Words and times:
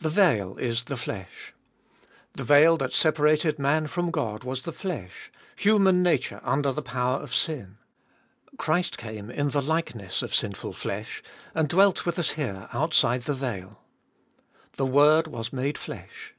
The 0.00 0.08
veil 0.08 0.56
is 0.58 0.82
the 0.86 0.96
flesh. 0.96 1.54
The 2.34 2.42
veil 2.42 2.76
that 2.78 2.92
separated 2.92 3.60
man 3.60 3.86
from 3.86 4.10
God 4.10 4.42
was 4.42 4.62
the 4.62 4.72
flesh, 4.72 5.30
human 5.54 6.02
nature 6.02 6.40
under 6.42 6.72
the 6.72 6.82
power 6.82 7.20
of 7.20 7.32
sin. 7.32 7.76
Christ 8.58 8.98
came 8.98 9.30
in 9.30 9.50
the 9.50 9.62
likeness 9.62 10.20
of 10.20 10.34
sinful 10.34 10.72
flesh, 10.72 11.22
and 11.54 11.68
dwelt 11.68 12.04
with 12.04 12.18
us 12.18 12.30
here 12.30 12.68
outside 12.72 13.22
the 13.22 13.34
veil. 13.34 13.80
The 14.78 14.86
Word 14.86 15.28
was 15.28 15.52
made 15.52 15.78
flesh. 15.78 16.34